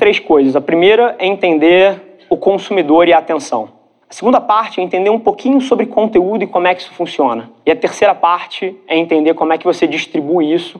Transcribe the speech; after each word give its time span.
três 0.00 0.18
coisas. 0.18 0.56
A 0.56 0.62
primeira 0.62 1.14
é 1.18 1.26
entender 1.26 2.16
o 2.30 2.36
consumidor 2.36 3.06
e 3.06 3.12
a 3.12 3.18
atenção. 3.18 3.68
A 4.08 4.14
segunda 4.14 4.40
parte 4.40 4.80
é 4.80 4.82
entender 4.82 5.10
um 5.10 5.18
pouquinho 5.18 5.60
sobre 5.60 5.84
conteúdo 5.84 6.42
e 6.42 6.46
como 6.46 6.66
é 6.66 6.74
que 6.74 6.80
isso 6.80 6.92
funciona. 6.92 7.50
E 7.66 7.70
a 7.70 7.76
terceira 7.76 8.14
parte 8.14 8.74
é 8.88 8.96
entender 8.96 9.34
como 9.34 9.52
é 9.52 9.58
que 9.58 9.64
você 9.66 9.86
distribui 9.86 10.54
isso 10.54 10.78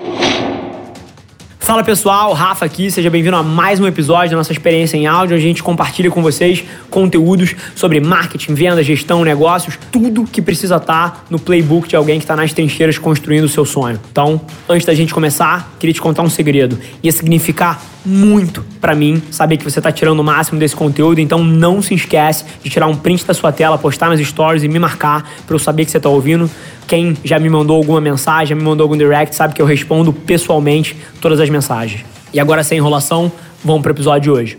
Fala 1.71 1.85
pessoal, 1.85 2.33
Rafa 2.33 2.65
aqui, 2.65 2.91
seja 2.91 3.09
bem-vindo 3.09 3.37
a 3.37 3.45
mais 3.45 3.79
um 3.79 3.87
episódio 3.87 4.33
da 4.33 4.39
nossa 4.39 4.51
experiência 4.51 4.97
em 4.97 5.07
áudio, 5.07 5.37
a 5.37 5.39
gente 5.39 5.63
compartilha 5.63 6.11
com 6.11 6.21
vocês 6.21 6.65
conteúdos 6.91 7.55
sobre 7.77 8.01
marketing, 8.01 8.55
venda, 8.55 8.83
gestão, 8.83 9.23
negócios, 9.23 9.79
tudo 9.93 10.25
que 10.25 10.43
precisa 10.43 10.79
estar 10.79 11.25
no 11.31 11.39
playbook 11.39 11.89
de 11.89 11.95
alguém 11.95 12.19
que 12.19 12.25
está 12.25 12.35
nas 12.35 12.53
trincheiras 12.53 12.99
construindo 12.99 13.45
o 13.45 13.49
seu 13.49 13.65
sonho. 13.65 14.01
Então, 14.11 14.41
antes 14.69 14.85
da 14.85 14.93
gente 14.95 15.15
começar, 15.15 15.73
queria 15.79 15.95
te 15.95 16.01
contar 16.01 16.23
um 16.23 16.29
segredo. 16.29 16.77
Ia 17.05 17.13
significar 17.13 17.81
muito 18.05 18.65
para 18.81 18.95
mim 18.95 19.23
saber 19.31 19.57
que 19.57 19.63
você 19.63 19.79
está 19.79 19.93
tirando 19.93 20.19
o 20.19 20.25
máximo 20.25 20.59
desse 20.59 20.75
conteúdo, 20.75 21.21
então 21.21 21.45
não 21.45 21.81
se 21.81 21.95
esquece 21.95 22.45
de 22.65 22.69
tirar 22.69 22.89
um 22.89 22.97
print 22.97 23.25
da 23.25 23.35
sua 23.35 23.53
tela, 23.53 23.79
postar 23.79 24.09
nas 24.09 24.19
stories 24.21 24.65
e 24.65 24.69
me 24.69 24.81
marcar 24.81 25.31
para 25.47 25.55
eu 25.55 25.59
saber 25.61 25.85
que 25.85 25.93
você 25.93 25.99
está 25.99 26.09
ouvindo. 26.09 26.51
Quem 26.91 27.17
já 27.23 27.39
me 27.39 27.49
mandou 27.49 27.77
alguma 27.77 28.01
mensagem, 28.01 28.49
já 28.49 28.55
me 28.57 28.63
mandou 28.63 28.85
algum 28.85 28.97
direct, 28.97 29.37
sabe 29.37 29.55
que 29.55 29.63
eu 29.63 29.65
respondo 29.65 30.13
pessoalmente 30.13 30.97
todas 31.21 31.39
as 31.39 31.49
mensagens. 31.49 32.05
E 32.35 32.41
agora, 32.41 32.65
sem 32.65 32.79
enrolação, 32.79 33.31
vamos 33.65 33.83
para 33.83 33.91
o 33.91 33.95
episódio 33.95 34.23
de 34.23 34.31
hoje. 34.33 34.59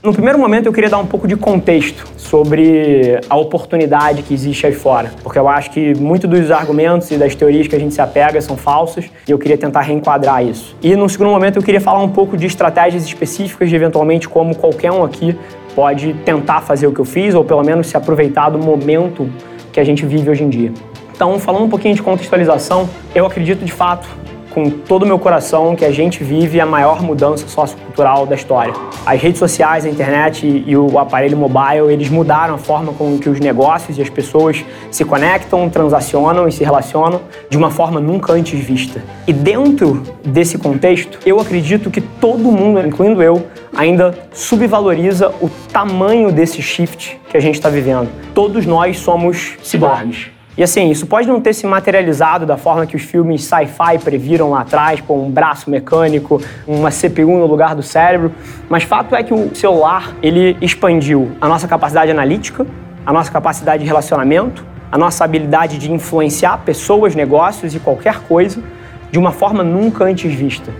No 0.00 0.12
primeiro 0.12 0.38
momento, 0.38 0.66
eu 0.66 0.72
queria 0.72 0.88
dar 0.88 0.98
um 0.98 1.06
pouco 1.06 1.26
de 1.26 1.34
contexto 1.34 2.06
sobre 2.16 3.18
a 3.28 3.36
oportunidade 3.36 4.22
que 4.22 4.32
existe 4.32 4.68
aí 4.68 4.72
fora, 4.72 5.10
porque 5.20 5.36
eu 5.36 5.48
acho 5.48 5.72
que 5.72 5.98
muitos 5.98 6.30
dos 6.30 6.48
argumentos 6.52 7.10
e 7.10 7.16
das 7.16 7.34
teorias 7.34 7.66
que 7.66 7.74
a 7.74 7.78
gente 7.80 7.92
se 7.92 8.00
apega 8.00 8.40
são 8.40 8.56
falsos 8.56 9.06
e 9.26 9.32
eu 9.32 9.36
queria 9.36 9.58
tentar 9.58 9.80
reenquadrar 9.80 10.46
isso. 10.46 10.76
E 10.80 10.94
no 10.94 11.08
segundo 11.08 11.30
momento, 11.30 11.56
eu 11.56 11.62
queria 11.64 11.80
falar 11.80 12.04
um 12.04 12.10
pouco 12.10 12.36
de 12.36 12.46
estratégias 12.46 13.04
específicas 13.04 13.68
de 13.68 13.74
eventualmente 13.74 14.28
como 14.28 14.54
qualquer 14.54 14.92
um 14.92 15.02
aqui 15.02 15.36
pode 15.74 16.14
tentar 16.24 16.60
fazer 16.60 16.86
o 16.86 16.92
que 16.92 17.00
eu 17.00 17.04
fiz 17.04 17.34
ou 17.34 17.44
pelo 17.44 17.64
menos 17.64 17.88
se 17.88 17.96
aproveitar 17.96 18.48
do 18.48 18.60
momento 18.60 19.28
que 19.72 19.80
a 19.80 19.84
gente 19.84 20.06
vive 20.06 20.30
hoje 20.30 20.44
em 20.44 20.48
dia. 20.48 20.72
Então, 21.14 21.38
falando 21.38 21.64
um 21.64 21.68
pouquinho 21.68 21.94
de 21.94 22.02
contextualização, 22.02 22.88
eu 23.14 23.26
acredito 23.26 23.64
de 23.64 23.72
fato 23.72 24.08
com 24.52 24.68
todo 24.68 25.02
o 25.02 25.06
meu 25.06 25.18
coração 25.18 25.74
que 25.74 25.84
a 25.84 25.90
gente 25.90 26.22
vive 26.22 26.60
a 26.60 26.66
maior 26.66 27.02
mudança 27.02 27.48
sociocultural 27.48 28.26
da 28.26 28.34
história. 28.34 28.72
As 29.04 29.20
redes 29.20 29.38
sociais, 29.38 29.84
a 29.84 29.88
internet 29.88 30.46
e 30.46 30.76
o 30.76 30.98
aparelho 30.98 31.36
mobile, 31.36 31.90
eles 31.90 32.08
mudaram 32.08 32.54
a 32.54 32.58
forma 32.58 32.92
com 32.92 33.18
que 33.18 33.28
os 33.28 33.40
negócios 33.40 33.98
e 33.98 34.02
as 34.02 34.10
pessoas 34.10 34.64
se 34.90 35.04
conectam, 35.04 35.68
transacionam 35.70 36.46
e 36.46 36.52
se 36.52 36.62
relacionam 36.62 37.22
de 37.48 37.56
uma 37.56 37.70
forma 37.70 37.98
nunca 37.98 38.32
antes 38.32 38.60
vista. 38.60 39.02
E 39.26 39.32
dentro 39.32 40.02
desse 40.22 40.58
contexto, 40.58 41.18
eu 41.24 41.40
acredito 41.40 41.90
que 41.90 42.00
todo 42.00 42.52
mundo, 42.52 42.86
incluindo 42.86 43.22
eu, 43.22 43.46
ainda 43.74 44.14
subvaloriza 44.32 45.32
o 45.40 45.48
tamanho 45.72 46.30
desse 46.30 46.60
shift 46.60 47.18
que 47.30 47.36
a 47.36 47.40
gente 47.40 47.54
está 47.54 47.70
vivendo. 47.70 48.10
Todos 48.34 48.66
nós 48.66 48.98
somos 48.98 49.54
ciborgues. 49.62 50.30
E 50.56 50.62
assim, 50.62 50.90
isso 50.90 51.06
pode 51.06 51.26
não 51.26 51.40
ter 51.40 51.54
se 51.54 51.66
materializado 51.66 52.44
da 52.44 52.58
forma 52.58 52.84
que 52.86 52.94
os 52.94 53.02
filmes 53.02 53.42
sci-fi 53.44 53.98
previram 54.04 54.50
lá 54.50 54.60
atrás, 54.60 55.00
com 55.00 55.26
um 55.26 55.30
braço 55.30 55.70
mecânico, 55.70 56.42
uma 56.66 56.90
CPU 56.90 57.38
no 57.38 57.46
lugar 57.46 57.74
do 57.74 57.82
cérebro, 57.82 58.32
mas 58.68 58.82
fato 58.82 59.14
é 59.14 59.22
que 59.22 59.32
o 59.32 59.54
celular, 59.54 60.14
ele 60.22 60.58
expandiu 60.60 61.32
a 61.40 61.48
nossa 61.48 61.66
capacidade 61.66 62.10
analítica, 62.10 62.66
a 63.04 63.12
nossa 63.12 63.32
capacidade 63.32 63.82
de 63.82 63.88
relacionamento, 63.88 64.62
a 64.90 64.98
nossa 64.98 65.24
habilidade 65.24 65.78
de 65.78 65.90
influenciar 65.90 66.58
pessoas, 66.58 67.14
negócios 67.14 67.74
e 67.74 67.80
qualquer 67.80 68.20
coisa 68.20 68.62
de 69.10 69.18
uma 69.18 69.32
forma 69.32 69.64
nunca 69.64 70.04
antes 70.04 70.34
vista. 70.34 70.70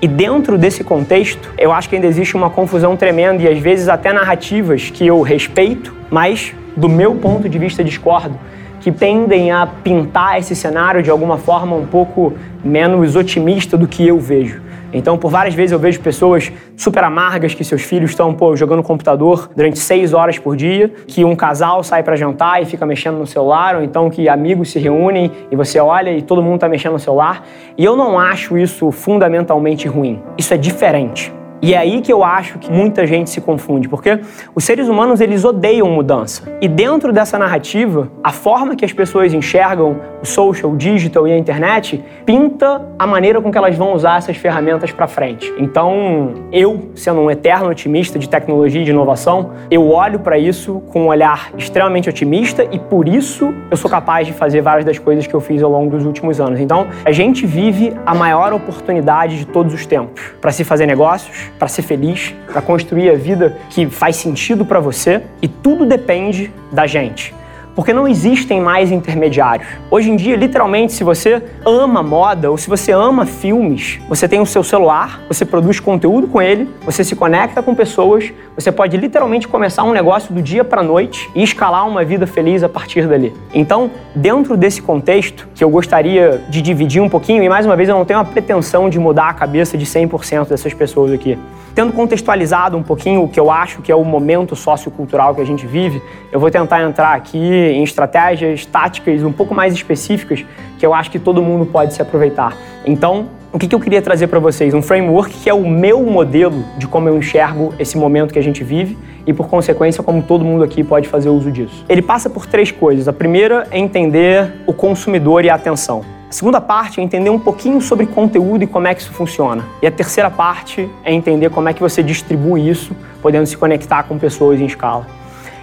E 0.00 0.08
dentro 0.08 0.58
desse 0.58 0.82
contexto, 0.82 1.48
eu 1.56 1.72
acho 1.72 1.88
que 1.88 1.94
ainda 1.94 2.08
existe 2.08 2.34
uma 2.34 2.50
confusão 2.50 2.96
tremenda 2.96 3.40
e 3.40 3.48
às 3.48 3.58
vezes 3.60 3.88
até 3.88 4.12
narrativas 4.12 4.90
que 4.90 5.06
eu 5.06 5.22
respeito, 5.22 5.94
mas 6.10 6.52
do 6.76 6.88
meu 6.88 7.14
ponto 7.14 7.48
de 7.48 7.56
vista 7.56 7.84
discordo 7.84 8.36
que 8.82 8.92
tendem 8.92 9.50
a 9.50 9.66
pintar 9.66 10.38
esse 10.38 10.54
cenário 10.54 11.02
de 11.02 11.10
alguma 11.10 11.38
forma 11.38 11.74
um 11.74 11.86
pouco 11.86 12.34
menos 12.64 13.16
otimista 13.16 13.78
do 13.78 13.86
que 13.86 14.06
eu 14.06 14.18
vejo. 14.18 14.60
Então, 14.92 15.16
por 15.16 15.30
várias 15.30 15.54
vezes 15.54 15.72
eu 15.72 15.78
vejo 15.78 16.00
pessoas 16.00 16.52
super 16.76 17.02
amargas 17.02 17.54
que 17.54 17.64
seus 17.64 17.82
filhos 17.82 18.10
estão 18.10 18.34
pô, 18.34 18.54
jogando 18.54 18.82
computador 18.82 19.50
durante 19.56 19.78
seis 19.78 20.12
horas 20.12 20.38
por 20.38 20.54
dia, 20.54 20.92
que 21.06 21.24
um 21.24 21.34
casal 21.34 21.82
sai 21.82 22.02
para 22.02 22.14
jantar 22.14 22.60
e 22.60 22.66
fica 22.66 22.84
mexendo 22.84 23.16
no 23.16 23.26
celular, 23.26 23.76
ou 23.76 23.82
então 23.82 24.10
que 24.10 24.28
amigos 24.28 24.70
se 24.70 24.78
reúnem 24.78 25.30
e 25.50 25.56
você 25.56 25.80
olha 25.80 26.10
e 26.10 26.20
todo 26.20 26.42
mundo 26.42 26.56
está 26.56 26.68
mexendo 26.68 26.92
no 26.92 26.98
celular. 26.98 27.46
E 27.78 27.84
eu 27.84 27.96
não 27.96 28.18
acho 28.18 28.58
isso 28.58 28.90
fundamentalmente 28.90 29.88
ruim. 29.88 30.20
Isso 30.36 30.52
é 30.52 30.58
diferente. 30.58 31.32
E 31.64 31.74
é 31.74 31.78
aí 31.78 32.00
que 32.00 32.12
eu 32.12 32.24
acho 32.24 32.58
que 32.58 32.72
muita 32.72 33.06
gente 33.06 33.30
se 33.30 33.40
confunde, 33.40 33.88
porque 33.88 34.18
os 34.52 34.64
seres 34.64 34.88
humanos 34.88 35.20
eles 35.20 35.44
odeiam 35.44 35.88
mudança. 35.88 36.42
E 36.60 36.66
dentro 36.66 37.12
dessa 37.12 37.38
narrativa, 37.38 38.10
a 38.20 38.32
forma 38.32 38.74
que 38.74 38.84
as 38.84 38.92
pessoas 38.92 39.32
enxergam 39.32 40.00
o 40.20 40.26
social, 40.26 40.72
o 40.72 40.76
digital 40.76 41.28
e 41.28 41.32
a 41.32 41.38
internet 41.38 42.02
pinta 42.26 42.82
a 42.98 43.06
maneira 43.06 43.40
com 43.40 43.52
que 43.52 43.56
elas 43.56 43.76
vão 43.76 43.94
usar 43.94 44.18
essas 44.18 44.36
ferramentas 44.36 44.90
para 44.90 45.06
frente. 45.06 45.54
Então, 45.56 46.34
eu, 46.50 46.90
sendo 46.96 47.20
um 47.20 47.30
eterno 47.30 47.70
otimista 47.70 48.18
de 48.18 48.28
tecnologia 48.28 48.80
e 48.80 48.84
de 48.84 48.90
inovação, 48.90 49.52
eu 49.70 49.88
olho 49.88 50.18
para 50.18 50.36
isso 50.36 50.82
com 50.92 51.02
um 51.02 51.06
olhar 51.06 51.52
extremamente 51.56 52.08
otimista 52.08 52.66
e 52.72 52.78
por 52.80 53.06
isso 53.06 53.54
eu 53.70 53.76
sou 53.76 53.88
capaz 53.88 54.26
de 54.26 54.32
fazer 54.32 54.62
várias 54.62 54.84
das 54.84 54.98
coisas 54.98 55.28
que 55.28 55.34
eu 55.34 55.40
fiz 55.40 55.62
ao 55.62 55.70
longo 55.70 55.90
dos 55.90 56.04
últimos 56.04 56.40
anos. 56.40 56.58
Então, 56.58 56.88
a 57.04 57.12
gente 57.12 57.46
vive 57.46 57.92
a 58.04 58.16
maior 58.16 58.52
oportunidade 58.52 59.38
de 59.38 59.46
todos 59.46 59.72
os 59.72 59.86
tempos 59.86 60.20
para 60.40 60.50
se 60.50 60.64
fazer 60.64 60.86
negócios, 60.86 61.51
para 61.58 61.68
ser 61.68 61.82
feliz, 61.82 62.34
para 62.50 62.62
construir 62.62 63.10
a 63.10 63.14
vida 63.14 63.56
que 63.70 63.88
faz 63.88 64.16
sentido 64.16 64.64
para 64.64 64.80
você 64.80 65.22
e 65.40 65.48
tudo 65.48 65.86
depende 65.86 66.52
da 66.72 66.86
gente 66.86 67.34
porque 67.74 67.92
não 67.92 68.06
existem 68.06 68.60
mais 68.60 68.90
intermediários. 68.90 69.68
Hoje 69.90 70.10
em 70.10 70.16
dia, 70.16 70.36
literalmente, 70.36 70.92
se 70.92 71.04
você 71.04 71.42
ama 71.64 72.02
moda 72.02 72.50
ou 72.50 72.58
se 72.58 72.68
você 72.68 72.92
ama 72.92 73.26
filmes, 73.26 74.00
você 74.08 74.28
tem 74.28 74.40
o 74.40 74.46
seu 74.46 74.62
celular, 74.62 75.20
você 75.28 75.44
produz 75.44 75.80
conteúdo 75.80 76.26
com 76.26 76.40
ele, 76.40 76.68
você 76.84 77.02
se 77.04 77.16
conecta 77.16 77.62
com 77.62 77.74
pessoas, 77.74 78.32
você 78.54 78.70
pode 78.70 78.96
literalmente 78.96 79.48
começar 79.48 79.82
um 79.84 79.92
negócio 79.92 80.34
do 80.34 80.42
dia 80.42 80.64
para 80.64 80.82
noite 80.82 81.30
e 81.34 81.42
escalar 81.42 81.88
uma 81.88 82.04
vida 82.04 82.26
feliz 82.26 82.62
a 82.62 82.68
partir 82.68 83.06
dali. 83.06 83.32
Então, 83.54 83.90
dentro 84.14 84.56
desse 84.56 84.82
contexto, 84.82 85.48
que 85.54 85.64
eu 85.64 85.70
gostaria 85.70 86.42
de 86.48 86.60
dividir 86.60 87.00
um 87.00 87.08
pouquinho, 87.08 87.42
e 87.42 87.48
mais 87.48 87.64
uma 87.64 87.76
vez 87.76 87.88
eu 87.88 87.94
não 87.94 88.04
tenho 88.04 88.20
a 88.20 88.24
pretensão 88.24 88.90
de 88.90 88.98
mudar 88.98 89.30
a 89.30 89.34
cabeça 89.34 89.78
de 89.78 89.86
100% 89.86 90.48
dessas 90.48 90.74
pessoas 90.74 91.12
aqui. 91.12 91.38
Tendo 91.74 91.92
contextualizado 91.92 92.76
um 92.76 92.82
pouquinho 92.82 93.22
o 93.22 93.28
que 93.28 93.40
eu 93.40 93.50
acho 93.50 93.80
que 93.80 93.90
é 93.90 93.94
o 93.94 94.04
momento 94.04 94.54
sociocultural 94.54 95.34
que 95.34 95.40
a 95.40 95.44
gente 95.44 95.66
vive, 95.66 96.02
eu 96.30 96.38
vou 96.38 96.50
tentar 96.50 96.82
entrar 96.82 97.14
aqui 97.14 97.38
em 97.62 97.82
estratégias 97.82 98.66
táticas 98.66 99.22
um 99.22 99.32
pouco 99.32 99.54
mais 99.54 99.72
específicas 99.72 100.44
que 100.78 100.84
eu 100.84 100.92
acho 100.92 101.10
que 101.10 101.18
todo 101.18 101.42
mundo 101.42 101.66
pode 101.66 101.94
se 101.94 102.02
aproveitar. 102.02 102.56
Então, 102.84 103.28
o 103.52 103.58
que, 103.58 103.72
eu 103.74 103.78
queria 103.78 104.00
trazer 104.00 104.28
para 104.28 104.38
vocês? 104.38 104.72
Um 104.72 104.80
framework 104.80 105.30
que 105.34 105.50
é 105.50 105.52
o 105.52 105.68
meu 105.68 106.02
modelo 106.02 106.64
de 106.78 106.86
como 106.86 107.08
eu 107.08 107.18
enxergo 107.18 107.74
esse 107.78 107.98
momento 107.98 108.32
que 108.32 108.38
a 108.38 108.42
gente 108.42 108.64
vive 108.64 108.96
e, 109.26 109.32
por 109.32 109.46
consequência, 109.46 110.02
como 110.02 110.22
todo 110.22 110.42
mundo 110.42 110.64
aqui 110.64 110.82
pode 110.82 111.06
fazer 111.06 111.28
uso 111.28 111.50
disso. 111.50 111.84
Ele 111.86 112.00
passa 112.00 112.30
por 112.30 112.46
três 112.46 112.70
coisas. 112.70 113.06
A 113.08 113.12
primeira 113.12 113.66
é 113.70 113.78
entender 113.78 114.50
o 114.66 114.72
consumidor 114.72 115.44
e 115.44 115.50
a 115.50 115.54
atenção. 115.54 116.02
A 116.30 116.32
segunda 116.32 116.62
parte 116.62 116.98
é 116.98 117.02
entender 117.02 117.28
um 117.28 117.38
pouquinho 117.38 117.78
sobre 117.82 118.06
conteúdo 118.06 118.64
e 118.64 118.66
como 118.66 118.86
é 118.86 118.94
que 118.94 119.02
isso 119.02 119.12
funciona. 119.12 119.62
E 119.82 119.86
a 119.86 119.90
terceira 119.90 120.30
parte 120.30 120.88
é 121.04 121.12
entender 121.12 121.50
como 121.50 121.68
é 121.68 121.74
que 121.74 121.80
você 121.80 122.02
distribui 122.02 122.66
isso, 122.66 122.96
podendo 123.20 123.44
se 123.44 123.54
conectar 123.54 124.04
com 124.04 124.18
pessoas 124.18 124.58
em 124.58 124.64
escala. 124.64 125.06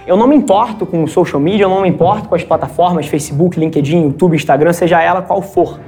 Eu 0.06 0.16
não 0.16 0.26
me 0.26 0.34
importo 0.34 0.86
com 0.86 1.06
social 1.06 1.40
media, 1.40 1.64
eu 1.64 1.68
não 1.68 1.82
me 1.82 1.88
importo 1.88 2.28
com 2.28 2.34
as 2.34 2.42
plataformas 2.42 3.06
Facebook, 3.06 3.58
LinkedIn, 3.58 4.04
YouTube, 4.04 4.34
Instagram, 4.34 4.72
seja 4.72 5.00
ela 5.02 5.22
qual 5.22 5.42
for. 5.42 5.78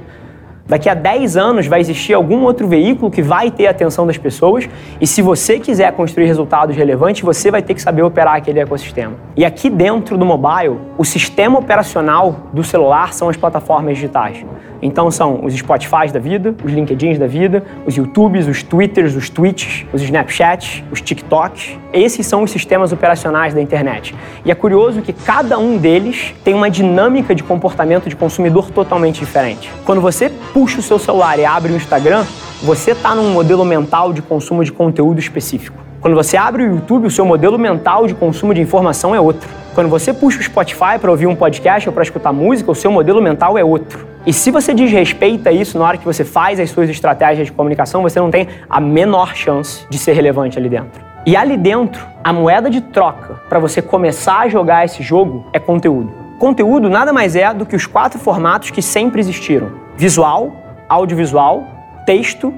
Daqui 0.65 0.87
a 0.87 0.93
10 0.93 1.35
anos 1.35 1.67
vai 1.67 1.81
existir 1.81 2.13
algum 2.13 2.43
outro 2.43 2.69
veículo 2.69 3.11
que 3.11 3.21
vai 3.21 3.51
ter 3.51 3.67
a 3.67 3.71
atenção 3.71 4.07
das 4.07 4.17
pessoas 4.17 4.69
e 4.99 5.05
se 5.05 5.21
você 5.21 5.59
quiser 5.59 5.91
construir 5.91 6.25
resultados 6.25 6.73
relevantes, 6.75 7.21
você 7.21 7.51
vai 7.51 7.61
ter 7.61 7.73
que 7.73 7.81
saber 7.81 8.01
operar 8.01 8.35
aquele 8.35 8.61
ecossistema. 8.61 9.13
E 9.35 9.43
aqui 9.43 9.69
dentro 9.69 10.17
do 10.17 10.25
mobile, 10.25 10.77
o 10.97 11.03
sistema 11.03 11.59
operacional 11.59 12.47
do 12.53 12.63
celular 12.63 13.13
são 13.13 13.27
as 13.27 13.35
plataformas 13.35 13.95
digitais. 13.95 14.45
Então 14.83 15.09
são 15.09 15.45
os 15.45 15.53
Spotify 15.53 16.11
da 16.11 16.19
vida, 16.19 16.53
os 16.61 16.71
LinkedIns 16.71 17.17
da 17.17 17.25
vida, 17.25 17.63
os 17.85 17.95
YouTubes, 17.95 18.47
os 18.49 18.61
Twitters, 18.61 19.15
os 19.15 19.29
Twitches, 19.29 19.85
os 19.93 20.01
Snapchats, 20.01 20.83
os 20.91 20.99
TikToks. 20.99 21.77
Esses 21.93 22.27
são 22.27 22.43
os 22.43 22.51
sistemas 22.51 22.91
operacionais 22.91 23.53
da 23.53 23.61
internet. 23.61 24.13
E 24.43 24.51
é 24.51 24.55
curioso 24.55 25.01
que 25.01 25.13
cada 25.13 25.57
um 25.57 25.77
deles 25.77 26.35
tem 26.43 26.53
uma 26.53 26.69
dinâmica 26.69 27.33
de 27.33 27.41
comportamento 27.43 28.09
de 28.09 28.15
consumidor 28.15 28.71
totalmente 28.71 29.21
diferente. 29.21 29.71
Quando 29.85 30.01
você 30.01 30.29
puxa 30.53 30.79
o 30.79 30.83
seu 30.83 30.99
celular 30.99 31.39
e 31.39 31.45
abre 31.45 31.73
o 31.73 31.75
Instagram, 31.75 32.23
você 32.61 32.91
está 32.91 33.15
num 33.15 33.31
modelo 33.31 33.65
mental 33.65 34.13
de 34.13 34.21
consumo 34.21 34.63
de 34.63 34.71
conteúdo 34.71 35.19
específico. 35.19 35.83
Quando 35.99 36.15
você 36.15 36.37
abre 36.37 36.63
o 36.63 36.75
YouTube, 36.75 37.07
o 37.07 37.11
seu 37.11 37.25
modelo 37.25 37.57
mental 37.57 38.05
de 38.05 38.13
consumo 38.13 38.53
de 38.53 38.61
informação 38.61 39.15
é 39.15 39.19
outro. 39.19 39.49
Quando 39.73 39.89
você 39.89 40.13
puxa 40.13 40.39
o 40.39 40.43
Spotify 40.43 40.99
para 41.01 41.09
ouvir 41.09 41.25
um 41.25 41.35
podcast 41.35 41.89
ou 41.89 41.93
para 41.93 42.03
escutar 42.03 42.31
música, 42.31 42.69
o 42.69 42.75
seu 42.75 42.91
modelo 42.91 43.21
mental 43.21 43.57
é 43.57 43.63
outro. 43.63 44.05
E 44.25 44.31
se 44.31 44.51
você 44.51 44.73
desrespeita 44.73 45.51
isso 45.51 45.79
na 45.79 45.85
hora 45.85 45.97
que 45.97 46.05
você 46.05 46.23
faz 46.23 46.59
as 46.59 46.69
suas 46.69 46.89
estratégias 46.89 47.47
de 47.47 47.51
comunicação, 47.51 48.03
você 48.03 48.19
não 48.19 48.29
tem 48.29 48.47
a 48.69 48.79
menor 48.79 49.35
chance 49.35 49.87
de 49.89 49.97
ser 49.97 50.13
relevante 50.13 50.59
ali 50.59 50.69
dentro. 50.69 51.03
E 51.25 51.35
ali 51.35 51.57
dentro, 51.57 52.05
a 52.23 52.31
moeda 52.31 52.69
de 52.69 52.81
troca 52.81 53.41
para 53.49 53.57
você 53.57 53.81
começar 53.81 54.41
a 54.41 54.47
jogar 54.49 54.85
esse 54.85 55.01
jogo 55.01 55.45
é 55.51 55.59
conteúdo. 55.59 56.11
Conteúdo 56.37 56.89
nada 56.89 57.11
mais 57.11 57.35
é 57.35 57.53
do 57.53 57.65
que 57.65 57.75
os 57.75 57.85
quatro 57.85 58.19
formatos 58.19 58.69
que 58.69 58.81
sempre 58.81 59.19
existiram: 59.19 59.82
visual, 59.97 60.51
audiovisual, 60.89 61.63
texto 62.05 62.53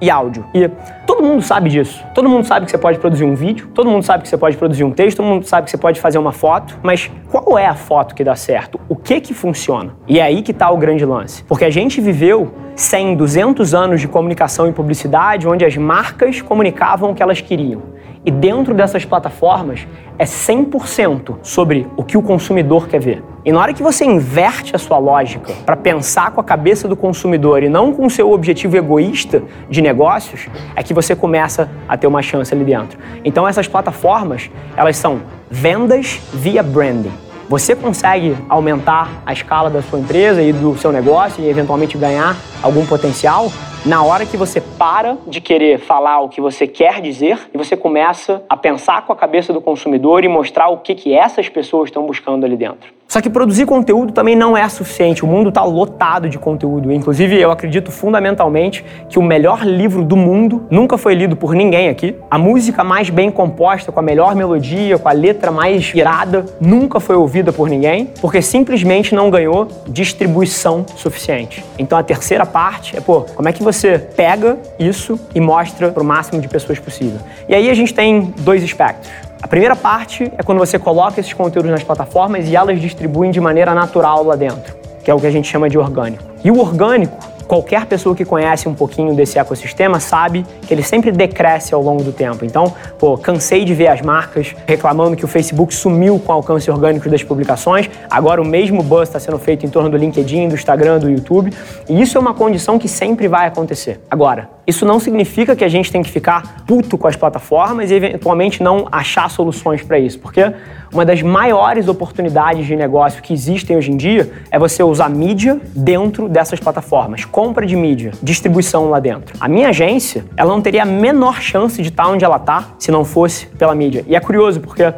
e 0.00 0.10
áudio. 0.10 0.44
E 0.54 0.68
todo 1.06 1.22
mundo 1.22 1.42
sabe 1.42 1.68
disso. 1.68 2.04
Todo 2.14 2.28
mundo 2.28 2.46
sabe 2.46 2.66
que 2.66 2.70
você 2.70 2.78
pode 2.78 2.98
produzir 2.98 3.24
um 3.24 3.34
vídeo, 3.34 3.68
todo 3.74 3.90
mundo 3.90 4.04
sabe 4.04 4.22
que 4.22 4.28
você 4.28 4.36
pode 4.36 4.56
produzir 4.56 4.84
um 4.84 4.90
texto, 4.90 5.18
todo 5.18 5.26
mundo 5.26 5.44
sabe 5.46 5.64
que 5.64 5.70
você 5.70 5.76
pode 5.76 6.00
fazer 6.00 6.18
uma 6.18 6.32
foto, 6.32 6.78
mas 6.82 7.10
qual 7.30 7.58
é 7.58 7.66
a 7.66 7.74
foto 7.74 8.14
que 8.14 8.22
dá 8.22 8.36
certo? 8.36 8.80
O 8.88 8.94
que 8.94 9.20
que 9.20 9.34
funciona? 9.34 9.96
E 10.06 10.18
é 10.18 10.22
aí 10.22 10.42
que 10.42 10.52
está 10.52 10.70
o 10.70 10.76
grande 10.76 11.04
lance. 11.04 11.42
Porque 11.44 11.64
a 11.64 11.70
gente 11.70 12.00
viveu 12.00 12.52
100, 12.76 13.16
200 13.16 13.74
anos 13.74 14.00
de 14.00 14.06
comunicação 14.06 14.68
e 14.68 14.72
publicidade 14.72 15.48
onde 15.48 15.64
as 15.64 15.76
marcas 15.76 16.40
comunicavam 16.40 17.10
o 17.10 17.14
que 17.14 17.22
elas 17.22 17.40
queriam. 17.40 17.82
E 18.24 18.30
dentro 18.30 18.74
dessas 18.74 19.04
plataformas 19.04 19.86
é 20.18 20.24
100% 20.24 21.38
sobre 21.42 21.86
o 21.96 22.04
que 22.04 22.16
o 22.16 22.22
consumidor 22.22 22.88
quer 22.88 23.00
ver. 23.00 23.22
E 23.48 23.52
na 23.52 23.60
hora 23.60 23.72
que 23.72 23.82
você 23.82 24.04
inverte 24.04 24.76
a 24.76 24.78
sua 24.78 24.98
lógica 24.98 25.54
para 25.64 25.74
pensar 25.74 26.32
com 26.32 26.38
a 26.38 26.44
cabeça 26.44 26.86
do 26.86 26.94
consumidor 26.94 27.62
e 27.62 27.68
não 27.70 27.94
com 27.94 28.04
o 28.04 28.10
seu 28.10 28.30
objetivo 28.30 28.76
egoísta 28.76 29.42
de 29.70 29.80
negócios, 29.80 30.48
é 30.76 30.82
que 30.82 30.92
você 30.92 31.16
começa 31.16 31.66
a 31.88 31.96
ter 31.96 32.06
uma 32.06 32.20
chance 32.20 32.52
ali 32.52 32.62
dentro. 32.62 32.98
Então 33.24 33.48
essas 33.48 33.66
plataformas, 33.66 34.50
elas 34.76 34.98
são 34.98 35.22
vendas 35.50 36.20
via 36.30 36.62
branding. 36.62 37.10
Você 37.48 37.74
consegue 37.74 38.36
aumentar 38.50 39.22
a 39.24 39.32
escala 39.32 39.70
da 39.70 39.80
sua 39.80 39.98
empresa 39.98 40.42
e 40.42 40.52
do 40.52 40.76
seu 40.76 40.92
negócio 40.92 41.42
e 41.42 41.48
eventualmente 41.48 41.96
ganhar 41.96 42.36
algum 42.62 42.84
potencial 42.84 43.50
na 43.84 44.02
hora 44.02 44.26
que 44.26 44.36
você 44.36 44.60
para 44.60 45.16
de 45.26 45.40
querer 45.40 45.78
falar 45.78 46.20
o 46.20 46.28
que 46.28 46.40
você 46.40 46.66
quer 46.66 47.00
dizer 47.00 47.38
e 47.54 47.58
você 47.58 47.76
começa 47.76 48.42
a 48.48 48.56
pensar 48.56 49.06
com 49.06 49.12
a 49.12 49.16
cabeça 49.16 49.52
do 49.52 49.60
consumidor 49.60 50.24
e 50.24 50.28
mostrar 50.28 50.68
o 50.68 50.78
que, 50.78 50.94
que 50.94 51.14
essas 51.14 51.48
pessoas 51.48 51.88
estão 51.88 52.04
buscando 52.06 52.44
ali 52.44 52.56
dentro. 52.56 52.98
Só 53.08 53.22
que 53.22 53.30
produzir 53.30 53.64
conteúdo 53.64 54.12
também 54.12 54.36
não 54.36 54.54
é 54.54 54.68
suficiente. 54.68 55.24
O 55.24 55.26
mundo 55.26 55.48
está 55.48 55.64
lotado 55.64 56.28
de 56.28 56.38
conteúdo. 56.38 56.92
Inclusive, 56.92 57.40
eu 57.40 57.50
acredito 57.50 57.90
fundamentalmente 57.90 58.84
que 59.08 59.18
o 59.18 59.22
melhor 59.22 59.64
livro 59.64 60.04
do 60.04 60.14
mundo 60.14 60.66
nunca 60.70 60.98
foi 60.98 61.14
lido 61.14 61.34
por 61.34 61.54
ninguém 61.54 61.88
aqui. 61.88 62.14
A 62.30 62.36
música 62.36 62.84
mais 62.84 63.08
bem 63.08 63.30
composta, 63.30 63.90
com 63.90 63.98
a 63.98 64.02
melhor 64.02 64.34
melodia, 64.34 64.98
com 64.98 65.08
a 65.08 65.12
letra 65.12 65.50
mais 65.50 65.90
irada, 65.94 66.44
nunca 66.60 67.00
foi 67.00 67.16
ouvida 67.16 67.50
por 67.50 67.70
ninguém, 67.70 68.10
porque 68.20 68.42
simplesmente 68.42 69.14
não 69.14 69.30
ganhou 69.30 69.68
distribuição 69.86 70.84
suficiente. 70.94 71.64
Então, 71.78 71.96
a 71.96 72.02
terceira 72.02 72.44
parte 72.44 72.94
é, 72.94 73.00
pô, 73.00 73.22
como 73.34 73.48
é 73.48 73.54
que 73.54 73.62
você 73.72 73.98
pega 73.98 74.56
isso 74.78 75.20
e 75.34 75.40
mostra 75.40 75.90
para 75.90 76.02
o 76.02 76.06
máximo 76.06 76.40
de 76.40 76.48
pessoas 76.48 76.78
possível? 76.78 77.20
E 77.46 77.54
aí 77.54 77.68
a 77.68 77.74
gente 77.74 77.92
tem 77.92 78.32
dois 78.38 78.64
aspectos. 78.64 79.10
A 79.42 79.46
primeira 79.46 79.76
parte 79.76 80.32
é 80.38 80.42
quando 80.42 80.58
você 80.58 80.78
coloca 80.78 81.20
esses 81.20 81.34
conteúdos 81.34 81.70
nas 81.70 81.82
plataformas 81.82 82.48
e 82.48 82.56
elas 82.56 82.80
distribuem 82.80 83.30
de 83.30 83.40
maneira 83.40 83.74
natural 83.74 84.24
lá 84.24 84.36
dentro, 84.36 84.74
que 85.04 85.10
é 85.10 85.14
o 85.14 85.20
que 85.20 85.26
a 85.26 85.30
gente 85.30 85.46
chama 85.46 85.68
de 85.68 85.76
orgânico. 85.76 86.24
E 86.42 86.50
o 86.50 86.58
orgânico 86.58 87.18
qualquer 87.48 87.86
pessoa 87.86 88.14
que 88.14 88.24
conhece 88.24 88.68
um 88.68 88.74
pouquinho 88.74 89.14
desse 89.14 89.38
ecossistema 89.38 89.98
sabe 89.98 90.44
que 90.66 90.74
ele 90.74 90.82
sempre 90.82 91.10
decresce 91.10 91.74
ao 91.74 91.82
longo 91.82 92.04
do 92.04 92.12
tempo. 92.12 92.44
Então, 92.44 92.74
pô, 92.98 93.16
cansei 93.16 93.64
de 93.64 93.74
ver 93.74 93.88
as 93.88 94.02
marcas 94.02 94.54
reclamando 94.66 95.16
que 95.16 95.24
o 95.24 95.28
Facebook 95.28 95.74
sumiu 95.74 96.18
com 96.18 96.30
o 96.30 96.34
alcance 96.34 96.70
orgânico 96.70 97.08
das 97.08 97.24
publicações. 97.24 97.88
Agora 98.10 98.42
o 98.42 98.44
mesmo 98.44 98.82
buzz 98.82 99.08
está 99.08 99.18
sendo 99.18 99.38
feito 99.38 99.64
em 99.64 99.70
torno 99.70 99.88
do 99.88 99.96
LinkedIn, 99.96 100.48
do 100.48 100.54
Instagram, 100.54 100.98
do 100.98 101.08
YouTube. 101.08 101.52
E 101.88 102.00
isso 102.00 102.18
é 102.18 102.20
uma 102.20 102.34
condição 102.34 102.78
que 102.78 102.86
sempre 102.86 103.26
vai 103.26 103.46
acontecer. 103.46 103.98
Agora, 104.10 104.57
isso 104.68 104.84
não 104.84 105.00
significa 105.00 105.56
que 105.56 105.64
a 105.64 105.68
gente 105.68 105.90
tem 105.90 106.02
que 106.02 106.10
ficar 106.10 106.62
puto 106.66 106.98
com 106.98 107.08
as 107.08 107.16
plataformas 107.16 107.90
e 107.90 107.94
eventualmente 107.94 108.62
não 108.62 108.86
achar 108.92 109.30
soluções 109.30 109.82
para 109.82 109.98
isso, 109.98 110.18
porque 110.18 110.52
uma 110.92 111.06
das 111.06 111.22
maiores 111.22 111.88
oportunidades 111.88 112.66
de 112.66 112.76
negócio 112.76 113.22
que 113.22 113.32
existem 113.32 113.78
hoje 113.78 113.90
em 113.90 113.96
dia 113.96 114.30
é 114.50 114.58
você 114.58 114.82
usar 114.82 115.08
mídia 115.08 115.58
dentro 115.74 116.28
dessas 116.28 116.60
plataformas, 116.60 117.24
compra 117.24 117.64
de 117.64 117.74
mídia, 117.74 118.12
distribuição 118.22 118.90
lá 118.90 119.00
dentro. 119.00 119.34
A 119.40 119.48
minha 119.48 119.70
agência, 119.70 120.26
ela 120.36 120.52
não 120.52 120.60
teria 120.60 120.82
a 120.82 120.86
menor 120.86 121.40
chance 121.40 121.80
de 121.80 121.88
estar 121.88 122.06
onde 122.06 122.22
ela 122.22 122.36
está 122.36 122.74
se 122.78 122.90
não 122.90 123.06
fosse 123.06 123.46
pela 123.46 123.74
mídia. 123.74 124.04
E 124.06 124.14
é 124.14 124.20
curioso 124.20 124.60
porque 124.60 124.92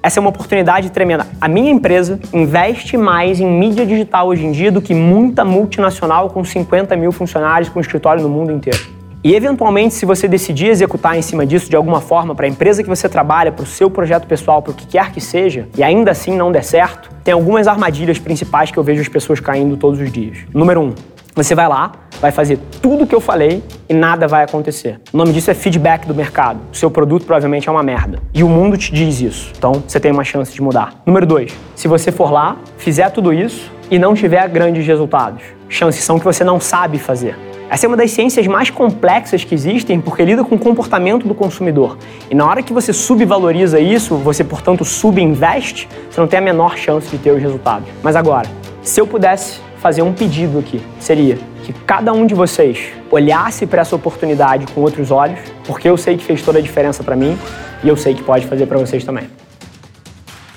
essa 0.00 0.18
é 0.18 0.20
uma 0.20 0.30
oportunidade 0.30 0.90
tremenda. 0.90 1.26
A 1.40 1.48
minha 1.48 1.72
empresa 1.72 2.20
investe 2.32 2.96
mais 2.96 3.40
em 3.40 3.46
mídia 3.46 3.84
digital 3.84 4.28
hoje 4.28 4.46
em 4.46 4.52
dia 4.52 4.70
do 4.70 4.80
que 4.80 4.94
muita 4.94 5.44
multinacional 5.44 6.30
com 6.30 6.44
50 6.44 6.94
mil 6.94 7.10
funcionários 7.10 7.68
com 7.68 7.80
escritório 7.80 8.22
no 8.22 8.28
mundo 8.28 8.52
inteiro. 8.52 8.97
E 9.22 9.34
eventualmente, 9.34 9.94
se 9.94 10.06
você 10.06 10.28
decidir 10.28 10.68
executar 10.68 11.18
em 11.18 11.22
cima 11.22 11.44
disso 11.44 11.68
de 11.68 11.74
alguma 11.74 12.00
forma 12.00 12.34
para 12.34 12.46
a 12.46 12.48
empresa 12.48 12.82
que 12.84 12.88
você 12.88 13.08
trabalha, 13.08 13.50
para 13.50 13.64
o 13.64 13.66
seu 13.66 13.90
projeto 13.90 14.26
pessoal, 14.28 14.62
para 14.62 14.70
o 14.70 14.74
que 14.74 14.86
quer 14.86 15.10
que 15.10 15.20
seja, 15.20 15.66
e 15.76 15.82
ainda 15.82 16.12
assim 16.12 16.36
não 16.36 16.52
der 16.52 16.62
certo, 16.62 17.10
tem 17.24 17.34
algumas 17.34 17.66
armadilhas 17.66 18.18
principais 18.18 18.70
que 18.70 18.78
eu 18.78 18.84
vejo 18.84 19.00
as 19.00 19.08
pessoas 19.08 19.40
caindo 19.40 19.76
todos 19.76 20.00
os 20.00 20.12
dias. 20.12 20.38
Número 20.54 20.80
um, 20.80 20.94
você 21.34 21.52
vai 21.52 21.68
lá, 21.68 21.92
vai 22.20 22.30
fazer 22.30 22.60
tudo 22.80 23.04
o 23.04 23.06
que 23.06 23.14
eu 23.14 23.20
falei 23.20 23.62
e 23.88 23.94
nada 23.94 24.28
vai 24.28 24.44
acontecer. 24.44 25.00
O 25.12 25.16
nome 25.16 25.32
disso 25.32 25.50
é 25.50 25.54
feedback 25.54 26.06
do 26.06 26.14
mercado. 26.14 26.60
O 26.72 26.76
seu 26.76 26.90
produto 26.90 27.26
provavelmente 27.26 27.68
é 27.68 27.72
uma 27.72 27.82
merda. 27.82 28.20
E 28.32 28.44
o 28.44 28.48
mundo 28.48 28.76
te 28.76 28.92
diz 28.92 29.20
isso. 29.20 29.52
Então 29.56 29.82
você 29.86 29.98
tem 29.98 30.12
uma 30.12 30.24
chance 30.24 30.52
de 30.52 30.62
mudar. 30.62 30.94
Número 31.04 31.26
dois, 31.26 31.52
se 31.74 31.88
você 31.88 32.12
for 32.12 32.32
lá, 32.32 32.56
fizer 32.76 33.10
tudo 33.10 33.32
isso 33.32 33.70
e 33.90 33.98
não 33.98 34.14
tiver 34.14 34.48
grandes 34.48 34.86
resultados, 34.86 35.42
chances 35.68 36.04
são 36.04 36.18
que 36.18 36.24
você 36.24 36.44
não 36.44 36.60
sabe 36.60 36.98
fazer. 36.98 37.47
Essa 37.70 37.84
é 37.84 37.88
uma 37.88 37.98
das 37.98 38.10
ciências 38.12 38.46
mais 38.46 38.70
complexas 38.70 39.44
que 39.44 39.54
existem 39.54 40.00
porque 40.00 40.24
lida 40.24 40.42
com 40.42 40.54
o 40.54 40.58
comportamento 40.58 41.28
do 41.28 41.34
consumidor. 41.34 41.98
E 42.30 42.34
na 42.34 42.46
hora 42.46 42.62
que 42.62 42.72
você 42.72 42.94
subvaloriza 42.94 43.78
isso, 43.78 44.16
você, 44.16 44.42
portanto, 44.42 44.86
subinveste, 44.86 45.86
você 46.10 46.18
não 46.18 46.26
tem 46.26 46.38
a 46.38 46.42
menor 46.42 46.78
chance 46.78 47.08
de 47.08 47.18
ter 47.18 47.30
os 47.30 47.42
resultados. 47.42 47.86
Mas 48.02 48.16
agora, 48.16 48.48
se 48.82 48.98
eu 48.98 49.06
pudesse 49.06 49.60
fazer 49.80 50.00
um 50.00 50.14
pedido 50.14 50.58
aqui, 50.58 50.80
seria 50.98 51.38
que 51.62 51.72
cada 51.72 52.10
um 52.12 52.26
de 52.26 52.34
vocês 52.34 52.88
olhasse 53.10 53.66
para 53.66 53.82
essa 53.82 53.94
oportunidade 53.94 54.66
com 54.72 54.80
outros 54.80 55.10
olhos, 55.10 55.38
porque 55.66 55.88
eu 55.88 55.96
sei 55.98 56.16
que 56.16 56.24
fez 56.24 56.40
toda 56.40 56.58
a 56.58 56.62
diferença 56.62 57.04
para 57.04 57.14
mim 57.14 57.38
e 57.84 57.88
eu 57.88 57.96
sei 57.96 58.14
que 58.14 58.22
pode 58.22 58.46
fazer 58.46 58.64
para 58.64 58.78
vocês 58.78 59.04
também. 59.04 59.28